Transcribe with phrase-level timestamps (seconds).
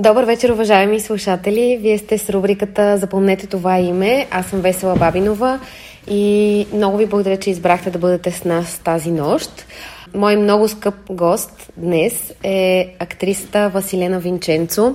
[0.00, 1.78] Добър вечер, уважаеми слушатели!
[1.80, 4.26] Вие сте с рубриката Запомнете това име.
[4.30, 5.60] Аз съм Весела Бабинова
[6.06, 9.66] и много ви благодаря, че избрахте да бъдете с нас тази нощ.
[10.14, 14.94] Мой много скъп гост днес е актрисата Василена Винченцо.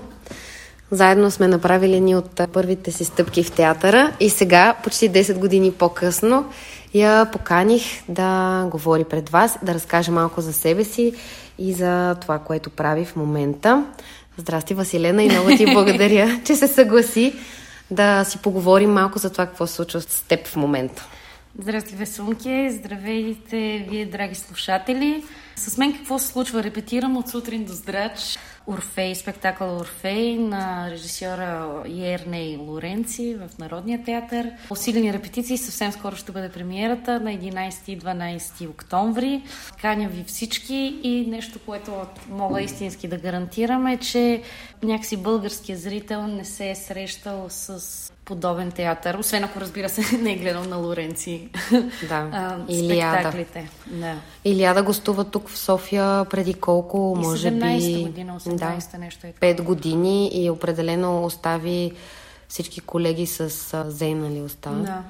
[0.92, 5.72] Заедно сме направили ни от първите си стъпки в театъра и сега, почти 10 години
[5.72, 6.46] по-късно,
[6.94, 11.14] я поканих да говори пред вас, да разкаже малко за себе си
[11.60, 13.86] и за това, което прави в момента.
[14.38, 17.34] Здрасти, Василена, и много ти благодаря, че се съгласи
[17.92, 21.08] да си поговорим малко за това, какво се случва с теб в момента.
[21.60, 22.70] Здрасти, Весунки!
[22.72, 25.24] Здравейте, вие, драги слушатели!
[25.56, 26.64] С мен какво се случва?
[26.64, 34.52] Репетирам от сутрин до здрач Орфей, спектакъл Орфей на режисьора Ерней Лоренци в Народния театър.
[34.70, 39.44] Усилени репетиции, съвсем скоро ще бъде премиерата на 11 и 12 октомври.
[39.82, 44.42] Каня ви всички и нещо, което мога истински да гарантирам е, че
[44.84, 50.32] някакси българският зрител не се е срещал с подобен театър, освен ако разбира се не
[50.32, 51.50] е гледал на Лоренци
[52.10, 52.30] да.
[52.32, 53.14] а, Илиада.
[53.14, 53.70] спектаклите.
[53.88, 54.16] Да.
[54.46, 57.58] Илиада гостува тук в София преди колко, И може би...
[57.58, 59.34] 17-та година, 18-та нещо е.
[59.40, 61.92] Пет години и определено остави
[62.48, 63.50] всички колеги с
[63.92, 64.70] зейнали уста.
[64.70, 65.02] Да.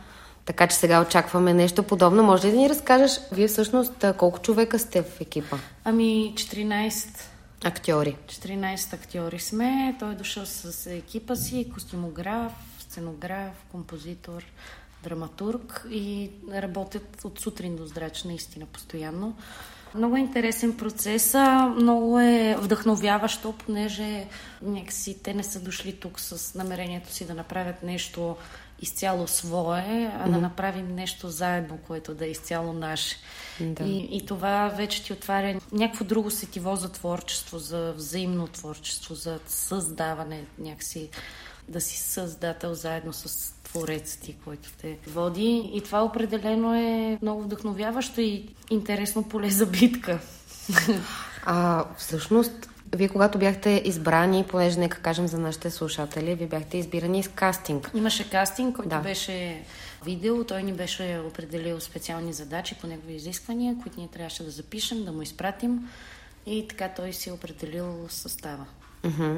[0.46, 2.24] Така че сега очакваме нещо подобно.
[2.24, 5.58] Може ли да ни разкажеш, вие всъщност колко човека сте в екипа?
[5.84, 7.08] Ами 14
[7.64, 8.16] Актьори.
[8.28, 9.96] 14 актьори сме.
[10.00, 12.52] Той е дошъл с екипа си, костюмограф,
[12.96, 14.44] сценограф, композитор,
[15.04, 19.38] драматург и работят от сутрин до здрач, наистина, постоянно.
[19.96, 21.34] Много е интересен процес,
[21.76, 24.28] много е вдъхновяващо, понеже
[24.62, 28.36] някакси те не са дошли тук с намерението си да направят нещо
[28.82, 33.16] изцяло свое, а да направим нещо заедно, което да е изцяло наше.
[33.60, 33.84] Да.
[33.84, 39.40] И, и това вече ти отваря някакво друго сетиво за творчество, за взаимно творчество, за
[39.48, 41.10] създаване някакси
[41.70, 45.72] да си създател заедно с твореца ти, който те води.
[45.74, 50.20] И това определено е много вдъхновяващо и интересно поле за битка.
[51.48, 57.24] А всъщност, вие когато бяхте избрани, понеже нека кажем за нашите слушатели, вие бяхте избирани
[57.24, 57.92] с кастинг.
[57.96, 59.00] Имаше кастинг, който Да.
[59.00, 59.64] беше
[60.06, 60.44] видео.
[60.44, 65.12] Той ни беше определил специални задачи по негови изисквания, които ние трябваше да запишем, да
[65.12, 65.90] му изпратим.
[66.46, 68.66] И така той си е определил състава.
[69.06, 69.38] Мгм.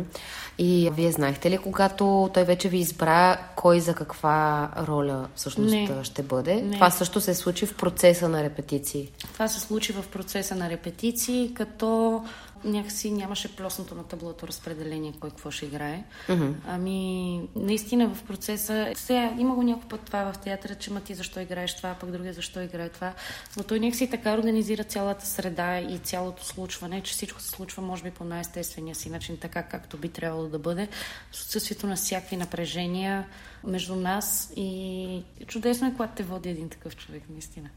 [0.57, 6.03] И вие знаехте ли, когато той вече ви избра, кой за каква роля всъщност Не.
[6.03, 6.55] ще бъде?
[6.55, 6.73] Не.
[6.73, 9.11] Това също се случи в процеса на репетиции.
[9.33, 12.23] Това се случи в процеса на репетиции, като
[12.63, 16.03] някакси нямаше плосното на таблото разпределение кой какво ще играе.
[16.29, 16.51] Мгм.
[16.67, 18.93] Ами, наистина в процеса...
[18.95, 22.11] Сега има го някой път това в театъра, че ма ти защо играеш това, пък
[22.11, 23.13] другия защо играе това.
[23.57, 28.03] Но той някакси така организира цялата среда и цялото случване, че всичко се случва, може
[28.03, 30.87] би, по най-естествения си начин, така както би трябвало да бъде,
[31.31, 33.27] с отсъствието на всякакви напрежения
[33.63, 37.69] между нас и чудесно е, когато те води един такъв човек, наистина.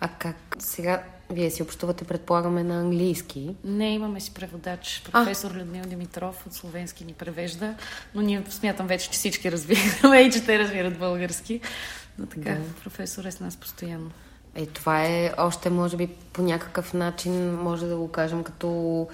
[0.00, 3.54] А как сега вие си общувате, предполагаме, на английски?
[3.64, 5.02] Не, имаме си преводач.
[5.12, 7.74] Професор Людмил Димитров от словенски ни превежда,
[8.14, 11.60] но ние смятам вече, че всички разбираме и че те разбират български.
[12.18, 12.60] Но така, Да.
[12.84, 14.10] професор е с нас постоянно.
[14.54, 19.08] Е, това е още, може би, по някакъв начин, може да го кажем, като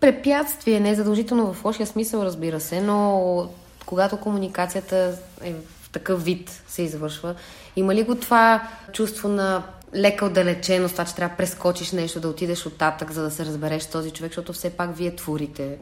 [0.00, 3.50] препятствие, не задължително в лошия смисъл, разбира се, но
[3.86, 7.34] когато комуникацията е в такъв вид се извършва,
[7.76, 9.62] има ли го това чувство на
[9.94, 13.82] лека отдалеченост, това, че трябва да прескочиш нещо, да отидеш оттатък, за да се разбереш
[13.82, 15.78] с този човек, защото все пак вие творите,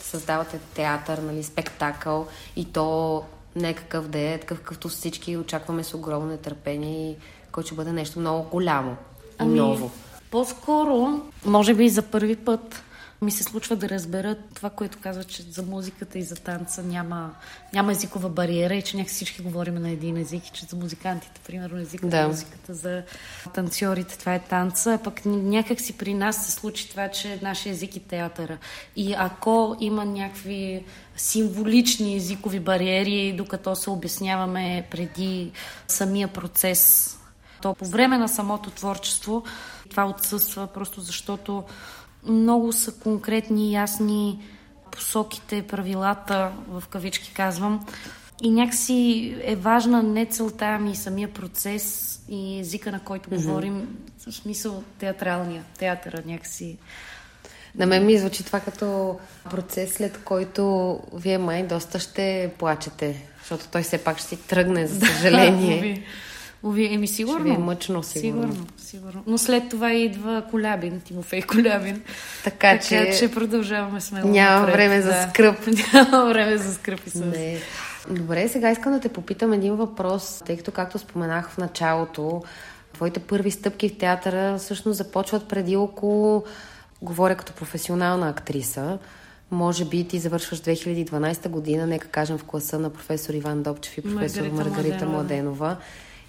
[0.00, 2.26] създавате театър, нали, спектакъл
[2.56, 3.22] и то
[3.56, 7.16] не е какъв да е, такъв какъвто всички очакваме с огромно нетърпение и
[7.52, 8.96] който ще бъде нещо много голямо
[9.42, 9.90] и ново.
[10.30, 12.82] По-скоро, може би за първи път,
[13.22, 17.34] ми се случва да разберат това, което казва, че за музиката и за танца няма,
[17.72, 21.40] няма езикова бариера и че някак всички говорим на един език и че за музикантите,
[21.46, 22.22] примерно, езика Да.
[22.22, 23.02] на музиката, за
[23.54, 27.72] танцорите това е танца, а пък някак си при нас се случи това, че нашия
[27.72, 28.58] език е театъра.
[28.96, 30.84] И ако има някакви
[31.16, 35.52] символични езикови бариери, докато се обясняваме преди
[35.88, 37.08] самия процес
[37.62, 39.42] то по време на самото творчество
[39.90, 41.64] това отсъства, просто защото
[42.26, 44.38] много са конкретни, ясни
[44.90, 47.86] посоките, правилата, в кавички казвам.
[48.42, 53.36] И някакси е важна не целта, ами самия процес и езика, на който mm-hmm.
[53.36, 56.78] говорим, в смисъл театралния, театъра някакси.
[57.74, 59.18] На мен ми звучи това като
[59.50, 64.86] процес, след който вие май доста ще плачете, защото той все пак ще си тръгне,
[64.86, 66.04] за съжаление.
[66.64, 67.38] Ови, еми сигурно.
[67.38, 68.42] Ще ви е мъчно, сигурно.
[68.42, 69.22] Сигурно, сигурно.
[69.26, 72.02] Но след това идва Колябин, Тимофей Колябин.
[72.44, 73.18] Така, така че...
[73.18, 75.56] че продължаваме смело Няма напред, време за скръп.
[75.92, 77.20] Няма време за скръп и със.
[77.20, 77.58] Не.
[78.10, 82.42] Добре, сега искам да те попитам един въпрос, тъй като, както споменах в началото,
[82.92, 86.44] твоите първи стъпки в театъра всъщност започват преди около,
[87.02, 88.98] говоря като професионална актриса,
[89.50, 94.02] може би ти завършваш 2012 година, нека кажем в класа на професор Иван Добчев и
[94.02, 95.66] професор Маргарита, Маргарита Младенова.
[95.66, 95.76] Младенова.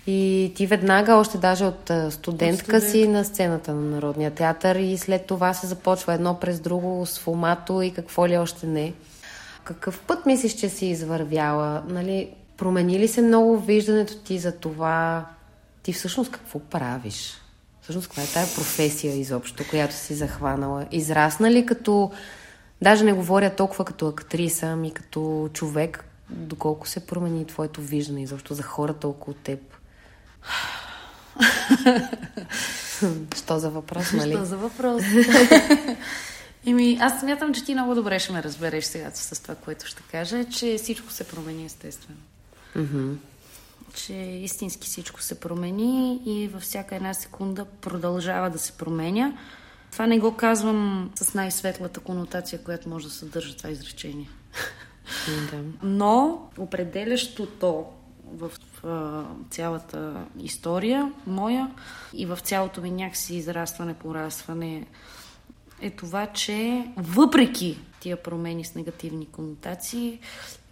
[0.08, 4.98] И ти веднага, още даже от студентка от си на сцената на Народния театър и
[4.98, 8.94] след това се започва едно през друго с фомато и какво ли още не.
[9.64, 11.84] Какъв път мислиш, че си извървяла?
[11.88, 15.26] Нали, промени ли се много виждането ти за това?
[15.84, 17.34] Ти всъщност какво правиш?
[17.82, 20.86] Всъщност, каква е тая професия изобщо, която си захванала?
[20.92, 22.12] Израсна ли като...
[22.82, 28.54] Даже не говоря толкова като актриса, ами като човек, доколко се промени твоето виждане изобщо
[28.54, 29.60] за хората около теб?
[33.36, 34.32] Що за въпрос, нали?
[34.32, 35.04] Що за въпрос?
[36.66, 40.04] Еми, аз смятам, че ти много добре ще ме разбереш сега с това, което ще
[40.12, 42.20] кажа, че всичко се промени естествено.
[42.76, 43.16] Mm-hmm.
[43.94, 49.34] Че истински всичко се промени и във всяка една секунда продължава да се променя.
[49.92, 54.30] Това не го казвам с най-светлата конотация, която може да съдържа това изречение.
[55.28, 55.64] Mm-hmm.
[55.84, 57.86] Но определящото
[58.38, 58.52] в
[58.84, 61.72] а, цялата история моя
[62.14, 64.88] и в цялото ми някакси израстване, порастване
[65.82, 70.20] е това, че въпреки тия промени с негативни конотации,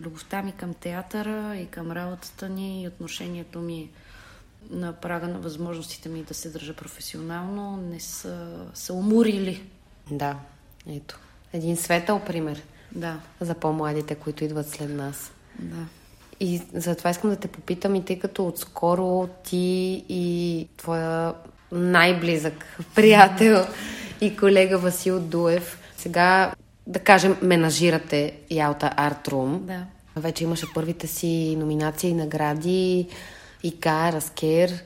[0.01, 3.89] любовта ми към театъра и към работата ни и отношението ми
[4.69, 9.63] на прага на възможностите ми да се държа професионално не са се уморили.
[10.11, 10.39] Да,
[10.87, 11.19] ето.
[11.53, 12.63] Един светъл пример.
[12.91, 13.19] Да.
[13.39, 15.31] За по-младите, които идват след нас.
[15.59, 15.85] Да.
[16.43, 21.33] И затова искам да те попитам и тъй като отскоро ти и твоя
[21.71, 22.65] най-близък
[22.95, 23.65] приятел
[24.21, 26.53] и колега Васил Дуев сега,
[26.87, 29.65] да кажем, менажирате Ялта Артрум.
[29.65, 29.85] Да.
[30.15, 33.07] Вече имаше първите си номинации и награди,
[33.63, 34.83] ИКА, Раскер.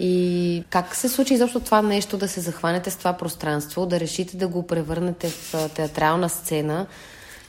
[0.00, 4.36] И как се случи изобщо това нещо да се захванете с това пространство, да решите
[4.36, 6.86] да го превърнете в театрална сцена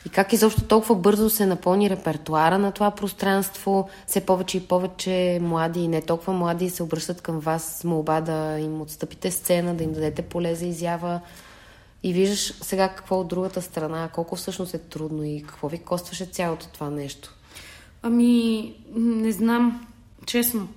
[0.06, 5.40] и как изобщо толкова бързо се напълни репертуара на това пространство, все повече и повече
[5.42, 9.75] млади и не толкова млади се обръщат към вас с молба да им отстъпите сцена,
[9.75, 11.22] да им дадете поле за изява.
[12.04, 16.25] И виждаш сега какво от другата страна, колко всъщност е трудно и какво ви костваше
[16.25, 17.36] цялото това нещо.
[18.02, 19.88] Ами, не знам,
[20.25, 20.68] честно.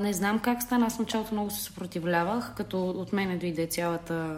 [0.00, 0.86] Не знам как стана.
[0.86, 4.36] Аз началото много се съпротивлявах, като от мене дойде цялата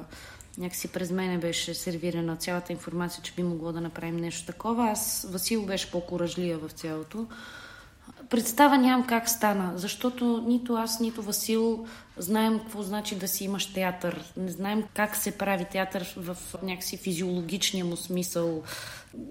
[0.59, 4.91] някакси през мене беше сервирана цялата информация, че би могло да направим нещо такова.
[4.91, 7.27] Аз, Васил беше по-коражлия в цялото.
[8.31, 11.87] Представа нямам как стана, защото нито аз, нито Васил
[12.17, 14.33] знаем какво значи да си имаш театър.
[14.37, 18.63] Не знаем как се прави театър в някакси физиологичния му смисъл.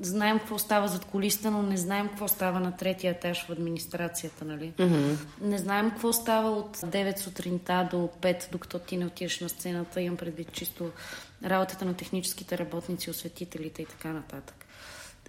[0.02, 4.46] Знаем какво става зад колиста, но не знаем какво става на третия етаж в администрацията,
[4.46, 4.74] нали?
[4.78, 5.16] Mm-hmm.
[5.42, 10.02] Не знаем какво става от 9 сутринта до 5, докато ти не отидеш на сцената.
[10.02, 10.92] Имам предвид чисто
[11.46, 14.66] работата на техническите работници, осветителите и така нататък.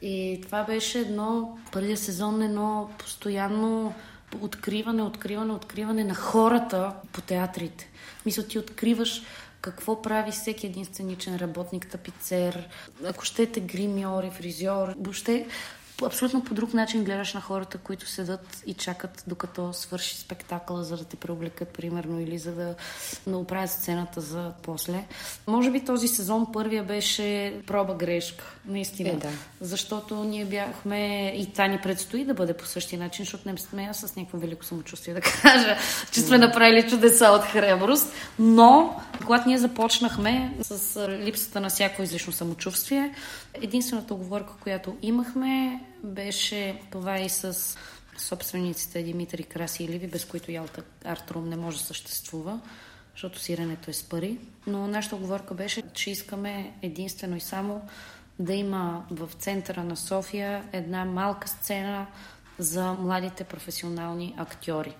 [0.02, 3.94] И това беше едно, първия сезон, едно постоянно
[4.41, 7.91] откриване, откриване, откриване на хората по театрите.
[8.26, 9.23] Мисля, ти откриваш
[9.61, 12.69] какво прави всеки един сценичен работник, тапицер,
[13.05, 15.47] ако щете гримьор, фризьор, въобще
[16.06, 20.97] абсолютно по друг начин гледаш на хората, които седат и чакат докато свърши спектакъла, за
[20.97, 22.75] да те преоблекат, примерно, или за да
[23.26, 25.04] оправят сцената за после.
[25.47, 29.11] Може би този сезон първия беше проба грешка, наистина.
[29.11, 29.28] Е, да.
[29.61, 33.88] Защото ние бяхме и това ни предстои да бъде по същия начин, защото не сме
[33.92, 35.76] с някакво велико самочувствие да кажа,
[36.12, 38.12] че сме направили чудеса от храброст.
[38.38, 43.14] Но, когато ние започнахме с липсата на всяко излишно самочувствие,
[43.54, 47.76] единствената оговорка, която имахме, беше това и с
[48.19, 52.61] собствениците Димитри Краси и Ливи, без които Ялта Артрум не може да съществува,
[53.12, 54.38] защото сиренето е с пари.
[54.66, 57.83] Но нашата оговорка беше, че искаме единствено и само
[58.38, 62.07] да има в центъра на София една малка сцена
[62.59, 64.97] за младите професионални актьори.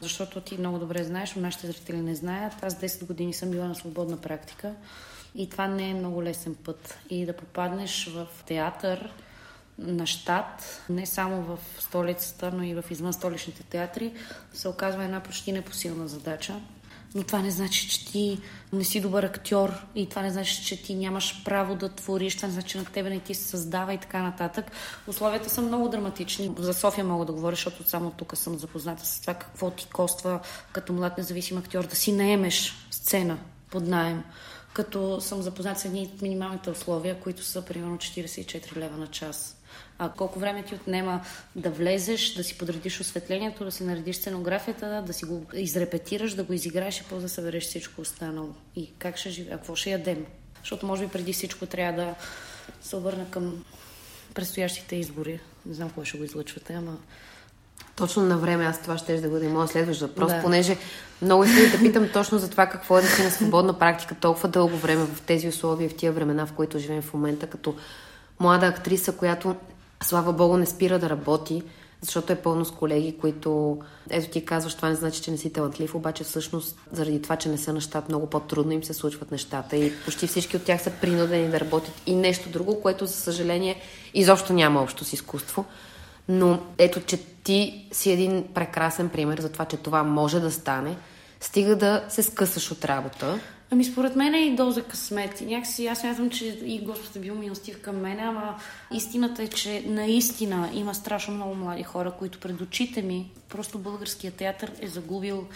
[0.00, 2.52] Защото ти много добре знаеш, но нашите зрители не знаят.
[2.62, 4.74] Аз 10 години съм била на свободна практика
[5.34, 6.98] и това не е много лесен път.
[7.10, 9.12] И да попаднеш в театър,
[9.78, 14.12] на щат, не само в столицата, но и в извън столичните театри,
[14.54, 16.60] се оказва една почти непосилна задача.
[17.14, 18.40] но това не значи, че ти
[18.72, 22.48] не си добър актьор и това не значи, че ти нямаш право да твориш, това
[22.48, 24.70] не значи, че на тебе не ти се създава и така нататък.
[25.06, 26.54] Условията са много драматични.
[26.58, 30.40] За София мога да говоря, защото само тук съм запозната с това какво ти коства
[30.72, 33.38] като млад независим актьор да си наемеш сцена
[33.70, 34.24] под найем
[34.72, 39.54] като съм запознат с едни от минималните условия, които са примерно 44 лева на час.
[39.98, 41.20] А колко време ти отнема
[41.56, 46.44] да влезеш, да си подредиш осветлението, да си наредиш сценографията, да си го изрепетираш, да
[46.44, 48.54] го изиграеш и после да събереш всичко останало.
[48.76, 50.26] И как ще живе, какво ще ядем?
[50.60, 52.14] Защото може би преди всичко трябва да
[52.80, 53.64] се обърна към
[54.34, 55.40] предстоящите избори.
[55.66, 56.98] Не знам кой ще го излъчвате, ама
[57.98, 60.42] точно на време аз това ще да бъде моят следващ въпрос, да.
[60.42, 60.76] понеже
[61.22, 64.48] много искам да питам точно за това какво е да си на свободна практика толкова
[64.48, 67.74] дълго време в тези условия, в тия времена, в които живеем в момента, като
[68.40, 69.56] млада актриса, която,
[70.02, 71.62] слава богу, не спира да работи,
[72.00, 73.78] защото е пълно с колеги, които,
[74.10, 77.48] ето ти казваш, това не значи, че не си талантлив, обаче всъщност заради това, че
[77.48, 80.82] не са на щат, много по-трудно им се случват нещата и почти всички от тях
[80.82, 83.80] са принудени да работят и нещо друго, което, за съжаление,
[84.14, 85.64] изобщо няма общо с изкуство.
[86.28, 90.96] Но ето, че ти си един прекрасен пример за това, че това може да стане.
[91.40, 93.40] Стига да се скъсаш от работа.
[93.70, 95.40] Ами според мен е и доза късмет.
[95.40, 98.56] И някакси аз мятам, че и Господ е бил милостив към мен, ама
[98.92, 104.34] истината е, че наистина има страшно много млади хора, които пред очите ми, просто българският
[104.34, 105.46] театър е загубил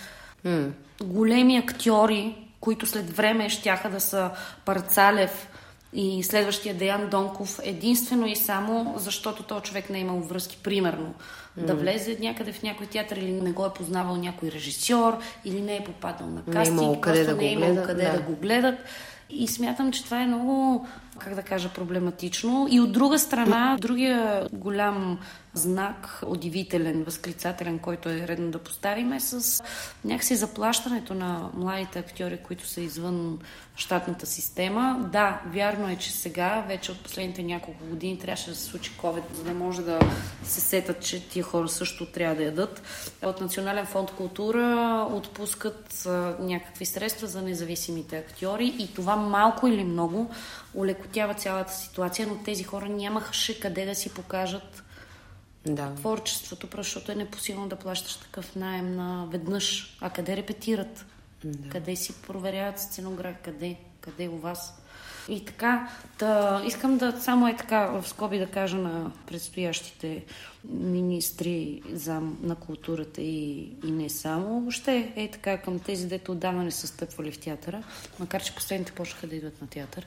[0.47, 0.71] mm.
[1.03, 4.31] големи актьори, които след време щяха да са
[4.65, 5.49] Парцалев,
[5.93, 11.15] и следващия Деян Донков единствено и само защото този човек не е имал връзки, примерно,
[11.59, 11.65] mm.
[11.65, 15.77] да влезе някъде в някой театър или не го е познавал някой режисьор, или не
[15.77, 18.13] е попадал на кастинг, не е къде да не е имал къде да.
[18.13, 18.79] да го гледат.
[19.31, 20.87] И смятам, че това е много,
[21.19, 22.67] как да кажа, проблематично.
[22.71, 25.19] И от друга страна, другия голям
[25.55, 29.65] знак, удивителен, възклицателен, който е редно да поставим е с
[30.05, 33.39] някакси заплащането на младите актьори, които са извън
[33.77, 35.09] щатната система.
[35.13, 39.35] Да, вярно е, че сега, вече от последните няколко години, трябваше да се случи COVID,
[39.35, 40.01] за да може да
[40.45, 42.83] се сетат, че тия хора също трябва да ядат.
[43.23, 46.09] От Национален фонд култура отпускат
[46.41, 50.31] някакви средства за независимите актьори и това малко или много
[50.75, 51.02] улекотява
[51.35, 54.85] цялата ситуация, но тези хора нямаха къде да си покажат
[55.67, 55.95] да.
[55.95, 59.97] творчеството, защото е непосилно да плащаш такъв найем на веднъж.
[60.01, 61.07] А къде репетират?
[61.45, 61.69] Да.
[61.69, 63.37] Къде си проверяват сценограф?
[63.45, 63.77] Къде?
[64.01, 64.83] Къде у вас?
[65.29, 70.25] И така, да, искам да само е така в скоби да кажа на предстоящите
[70.71, 74.61] министри за, на културата и, и не само.
[74.61, 77.83] Въобще е така към тези, дето отдавна не са стъпвали в театъра,
[78.19, 80.07] макар че последните почнаха да идват на театър.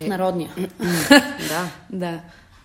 [0.00, 0.50] Е, Народния.
[1.48, 1.70] да.
[1.90, 2.20] да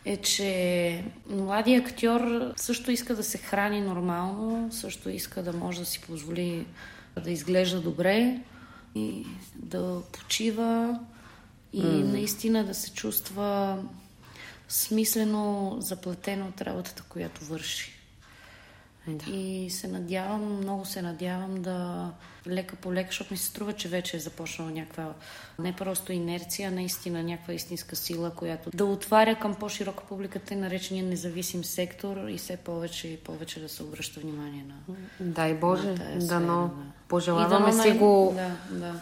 [0.06, 5.86] е, че младият актьор също иска да се храни нормално, също иска да може да
[5.86, 6.66] си позволи
[7.24, 8.40] да изглежда добре
[8.96, 9.26] и
[9.56, 11.00] да почива
[11.74, 12.04] и mm.
[12.04, 13.78] наистина да се чувства
[14.70, 17.92] смислено заплатено от работата, която върши.
[19.08, 19.32] Да.
[19.32, 22.10] И се надявам, много се надявам да
[22.48, 25.14] лека по лека, защото ми се струва, че вече е започнала някаква
[25.60, 30.58] не просто инерция, а наистина някаква истинска сила, която да отваря към по-широка публика тъй
[30.58, 34.96] наречения независим сектор и все повече и повече да се обръща внимание на.
[35.20, 36.68] Дай Боже, дано.
[36.68, 36.84] Да.
[37.08, 38.34] Пожелаваме да, си го.
[38.36, 39.00] Да, да.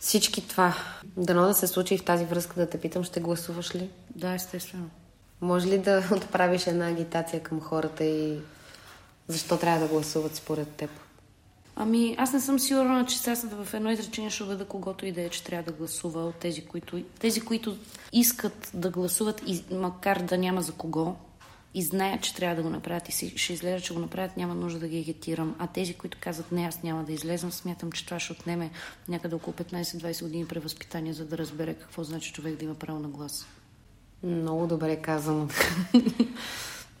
[0.00, 0.74] Всички това.
[1.16, 3.90] Дано да се случи и в тази връзка да те питам, ще гласуваш ли?
[4.14, 4.90] Да, естествено.
[5.40, 8.38] Може ли да отправиш една агитация към хората и
[9.30, 10.90] защо трябва да гласуват според теб?
[11.76, 15.22] Ами, аз не съм сигурна, че сега в едно изречение ще убеда когото и да
[15.22, 17.76] е, че трябва да гласува от тези, които, тези, които
[18.12, 21.16] искат да гласуват, и, макар да няма за кого,
[21.74, 24.54] и знаят, че трябва да го направят и си, ще излезе, че го направят, няма
[24.54, 25.56] нужда да ги агитирам.
[25.58, 28.70] А тези, които казват не, аз няма да излезам, смятам, че това ще отнеме
[29.08, 33.08] някъде около 15-20 години превъзпитание, за да разбере какво значи човек да има право на
[33.08, 33.46] глас.
[34.22, 35.48] Много добре казано.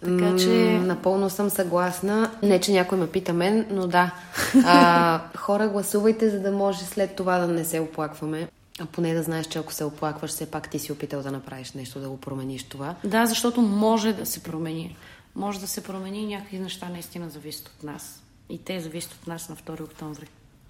[0.04, 0.78] Така че...
[0.78, 2.30] Напълно съм съгласна.
[2.42, 4.14] Не, че някой ме пита мен, но да.
[4.64, 8.48] А, хора, гласувайте, за да може след това да не се оплакваме.
[8.80, 11.72] А поне да знаеш, че ако се оплакваш, все пак ти си опитал да направиш
[11.72, 12.94] нещо, да го промениш това.
[13.04, 14.96] Да, защото може да се промени.
[15.34, 18.22] Може да се промени и някакви неща наистина зависят от нас.
[18.48, 20.26] И те зависят от нас на 2 октомври.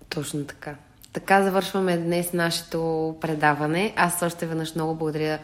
[0.08, 0.74] Точно така.
[1.12, 3.94] Така завършваме днес нашето предаване.
[3.96, 5.38] Аз още веднъж много благодаря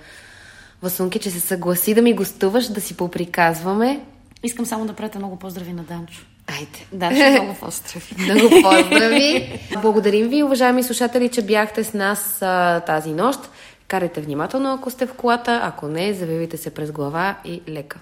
[0.83, 4.01] Васунки, че се съгласи да ми гостуваш, да си поприказваме.
[4.43, 6.27] Искам само да пратя много поздрави на Данчо.
[6.47, 6.87] Айде.
[6.93, 8.33] Да, много поздрави.
[8.33, 9.61] много поздрави.
[9.83, 13.41] Благодарим ви, уважаеми слушатели, че бяхте с нас а, тази нощ.
[13.89, 15.61] Карайте внимателно, ако сте в колата.
[15.63, 17.99] Ако не, завивайте се през глава и лека.